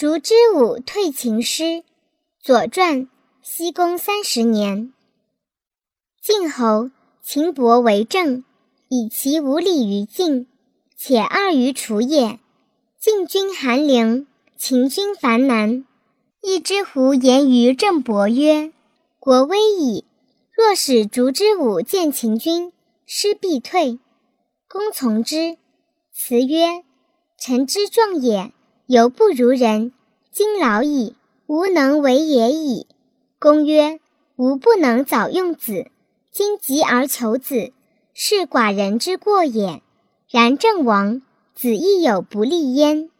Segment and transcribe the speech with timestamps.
[0.00, 1.84] 烛之武退秦师。
[2.42, 3.06] 左传，
[3.42, 4.94] 西公三十年。
[6.22, 8.42] 晋侯秦伯为政，
[8.88, 10.46] 以其无礼于晋，
[10.96, 12.40] 且二于楚也。
[12.98, 14.26] 晋军韩陵，
[14.56, 15.84] 秦军樊南。
[16.40, 18.72] 一之胡言于郑伯曰
[19.20, 20.06] ：“国危矣，
[20.50, 22.72] 若使烛之武见秦军，
[23.04, 23.98] 师必退。”
[24.66, 25.58] 公从之。
[26.10, 26.84] 辞曰
[27.38, 28.54] ：“臣之壮也，
[28.90, 29.92] 犹不如人。
[30.32, 31.14] 今老矣。”
[31.46, 32.88] 吾能为也矣。
[33.38, 34.00] 公曰
[34.34, 35.86] ：“吾不能早用子，
[36.32, 37.72] 今急而求子，
[38.14, 39.80] 是寡人之过也。
[40.28, 41.22] 然郑亡，
[41.54, 43.10] 子亦有不利焉。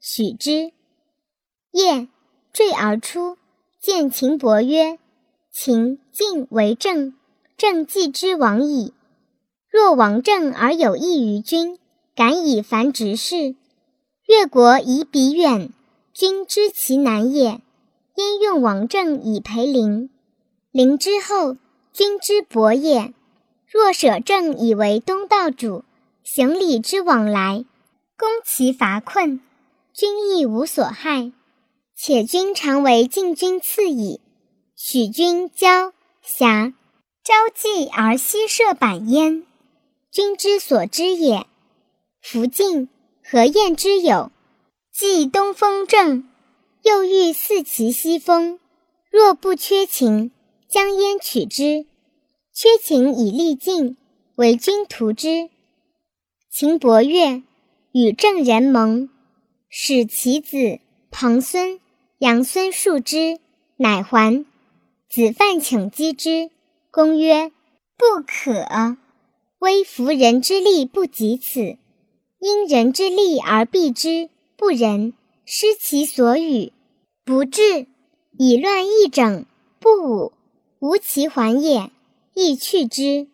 [0.00, 0.72] 许之。”
[1.72, 2.08] 夜
[2.54, 3.36] 坠而出，
[3.78, 4.98] 见秦伯曰
[5.52, 7.14] ：“秦晋为政，
[7.58, 8.94] 政既之亡矣。
[9.70, 11.78] 若亡政而有益于君，
[12.14, 13.56] 敢以凡执事。
[14.28, 15.70] 越国夷彼远，
[16.12, 17.62] 君知其难也。”
[18.14, 20.10] 因用王政以培陵，
[20.72, 21.56] 陵之后，
[21.92, 23.14] 君之薄也。
[23.66, 25.84] 若舍政以为东道主，
[26.24, 27.64] 行礼之往来，
[28.18, 29.40] 攻其乏困，
[29.94, 31.32] 君亦无所害。
[31.94, 34.20] 且君常为晋军次矣。
[34.74, 36.74] 许君骄侠，
[37.22, 39.46] 朝祭而夕射板焉，
[40.10, 41.46] 君之所知也。
[42.20, 42.88] 夫晋
[43.30, 44.32] 何晏之有？
[44.90, 46.26] 既东风正。
[46.82, 48.58] 又欲四其西风，
[49.10, 50.30] 若不缺秦，
[50.66, 51.84] 将焉取之？
[52.54, 53.98] 缺秦以利晋，
[54.36, 55.50] 为君图之。
[56.50, 57.42] 秦伯乐
[57.92, 59.10] 与郑人盟，
[59.68, 61.78] 使其子彭孙、
[62.20, 63.38] 杨孙述之，
[63.76, 64.46] 乃还。
[65.10, 66.50] 子犯请击之，
[66.90, 67.52] 公曰
[67.98, 68.96] ：“不可。
[69.58, 71.76] 微服人之力不及此，
[72.38, 75.12] 因人之力而避之，不仁。”
[75.50, 76.74] 失其所与，
[77.24, 77.86] 不治，
[78.36, 79.46] 以乱易整，
[79.80, 80.32] 不武，
[80.78, 81.90] 无其还也，
[82.34, 83.28] 亦去之。